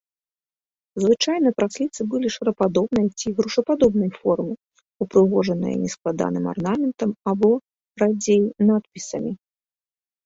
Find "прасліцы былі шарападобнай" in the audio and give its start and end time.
1.59-3.05